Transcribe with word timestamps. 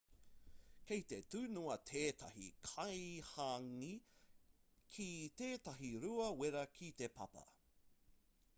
kei 0.91 1.01
te 1.11 1.17
tunua 1.33 1.75
tētahi 1.89 2.47
kai 2.69 2.95
hāngī 3.33 3.91
ki 4.95 5.07
tētahi 5.43 5.93
rua 6.07 6.27
wera 6.41 6.65
ki 6.79 6.91
te 7.03 7.15
papa 7.21 7.49